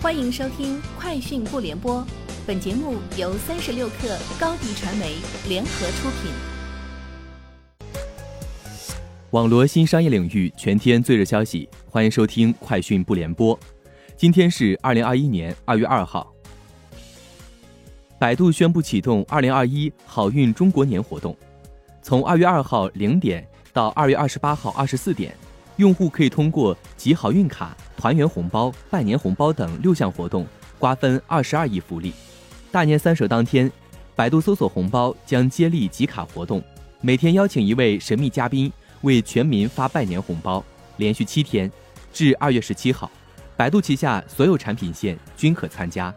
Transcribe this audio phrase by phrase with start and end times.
[0.00, 1.96] 欢迎收听《快讯不联播》，
[2.46, 5.16] 本节目由三十六克高低传媒
[5.48, 6.30] 联合出品。
[9.30, 13.58] 网罗新商业领域全天最热消息，欢迎收听《快讯不联播》。
[14.16, 16.32] 今天是二零二一年二月二号。
[18.20, 21.36] 百度宣布启动二零二一好运中国年活动，
[22.02, 25.36] 从二月二号零点到二月二十八号二十四点。
[25.78, 30.44] 用户可以通过集好运卡、团圆红包、拜年红包等六项活动
[30.76, 32.12] 瓜分二十二亿福利。
[32.72, 33.70] 大年三十当天，
[34.16, 36.60] 百度搜索红包将接力集卡活动，
[37.00, 38.70] 每天邀请一位神秘嘉宾
[39.02, 40.64] 为全民发拜年红包，
[40.96, 41.70] 连续七天，
[42.12, 43.08] 至二月十七号，
[43.56, 46.12] 百度旗下所有产品线均可参加。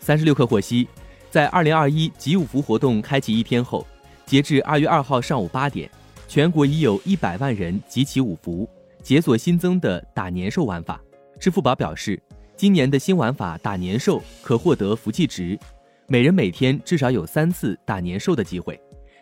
[0.00, 0.88] 三十六氪获悉，
[1.30, 3.86] 在二零二一集五福活动开启一天后，
[4.26, 5.88] 截至二月二号上午八点。
[6.30, 8.70] 全国已有一百万人集齐五福，
[9.02, 11.02] 解锁新增的打年兽玩法。
[11.40, 12.22] 支付宝表示，
[12.56, 15.58] 今年的新玩法打年兽可获得福气值，
[16.06, 18.80] 每人每天至少有三次打年兽的机会，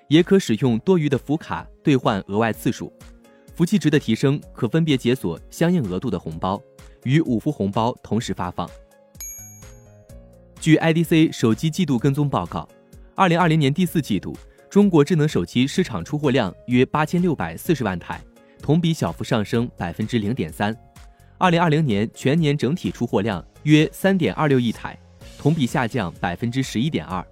[0.09, 2.93] 也可使用多余的福卡兑换额外次数。
[3.55, 6.61] 福气值的提升可分别解锁相应额度的红包，
[7.05, 8.69] 与五福红包同时发放。
[10.61, 12.69] 据 IDC 手机季度跟踪报告，
[13.15, 14.37] 二零二零年第四季度。
[14.71, 18.21] 中国智能手机市场出货量约八千六百四十万台，
[18.61, 20.77] 同比小幅上升百分之零点三。
[21.39, 24.99] 二零二零年全年整体出货量约三点二六亿台，
[25.39, 27.27] 同比下降百分之十一点二。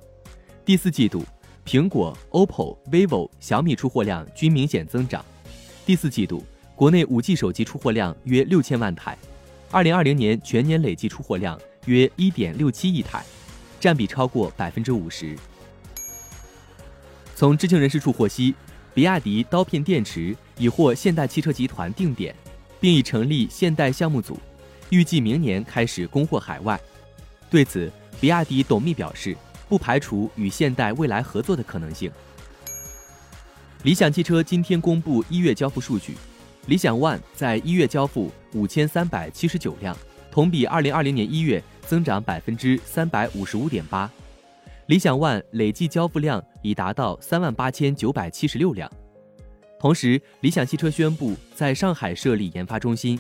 [0.64, 1.22] 第四季度，
[1.66, 5.22] 苹果、OPPO、vivo、小米出货量均明显增长。
[5.84, 6.42] 第四季度，
[6.74, 9.14] 国内五 G 手机出货量约六千万台，
[9.70, 13.22] 二零二零年全年累计出货量约一点六七亿台，
[13.78, 15.36] 占比超过百分之五十。
[17.36, 18.54] 从知情人士处获悉，
[18.94, 22.34] 比亚迪刀片电池已获现代汽车集团定点，
[22.80, 24.40] 并已成立现代项目组，
[24.88, 26.80] 预计明年开始供货海外。
[27.50, 29.36] 对此，比亚迪董秘表示，
[29.68, 32.10] 不排除与现代未来合作的可能性。
[33.82, 36.14] 理想汽车今天公布一月交付数据，
[36.68, 39.94] 理想 ONE 在一月交付五千三百七十九辆，
[40.30, 44.10] 同比二零二零年一月增长百分之三百五十五点八。
[44.86, 48.88] 理想 ONE 累计交付量已达到三万八千九百七十六辆。
[49.80, 53.18] 同时，理想汽车宣布在上海设立研发中心。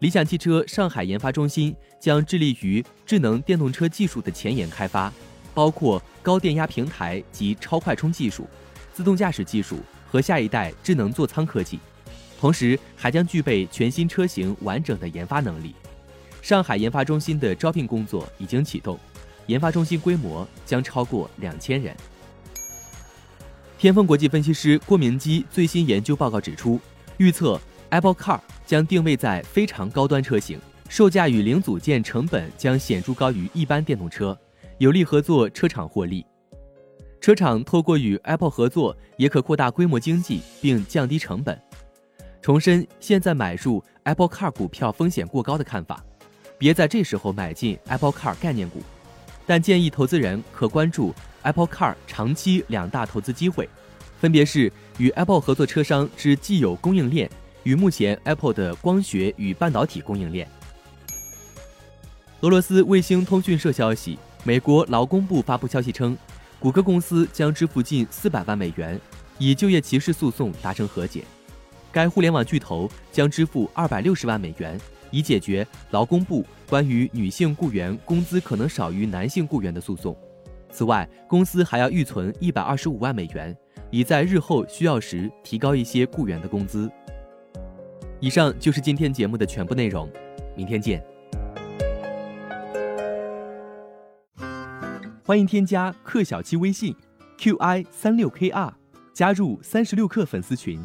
[0.00, 5.10] 理想汽车上海研发中心将致力于智能电动车技术的前沿开发，
[5.54, 8.46] 包括高电压平台及超快充技术、
[8.92, 11.78] 自动驾驶技术和下一代智能座舱科技。
[12.38, 15.74] 同时，还将具备全新车型完整的研发能力。
[16.42, 18.98] 上海研发中心的招聘工作已经启动。
[19.46, 21.94] 研发中心规模将超过两千人。
[23.78, 26.78] 天风国际分析师郭明基最新研究报告指出，
[27.16, 27.58] 预测
[27.88, 34.38] Apple Car 将定位在非常高端车型，售价与零组件成本将显著高于一般电动车，
[34.78, 36.24] 有利合作车厂获利。
[37.20, 41.60] 车厂透过与 Apple 合作，也可扩大规模经济并降低成本。
[42.42, 46.04] 重申现在买入 Apple Car 股票风险过高的看法，
[46.58, 48.82] 别在这时候买进 Apple Car 概念股。
[49.50, 51.12] 但建议投资人可关注
[51.42, 53.68] Apple Car 长期两大投资机会，
[54.20, 57.28] 分别是与 Apple 合作车商之既有供应链
[57.64, 60.48] 与目前 Apple 的光学与半导体供应链。
[62.42, 66.16] 俄罗斯卫星通讯社消息，美国劳工部发布消息称，
[66.60, 69.00] 谷歌公司将支付近四百万美元，
[69.36, 71.24] 以就业歧视诉讼达成和解。
[71.90, 74.80] 该互联网巨头将支付二百六十万美元。
[75.10, 80.16] 以解决劳工部关于女性雇员工资可能少于男性雇员的诉讼。
[80.70, 83.56] 此外，公司还要预存一百二十五万美元，
[83.90, 86.90] 以在日后需要时提高一些雇员的工资。
[88.20, 90.08] 以上就是今天节目的全部内容，
[90.56, 91.04] 明天见。
[95.24, 96.94] 欢迎添加克小七微信
[97.38, 98.72] ，qi 三六 kr，
[99.12, 100.80] 加入三十六氪粉丝群。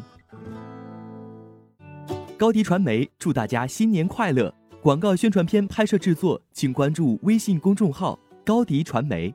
[2.38, 4.54] 高迪传媒祝大家新年快乐！
[4.82, 9.34] 广告宣传片拍摄制作，请关注微信公众号“高迪传媒”。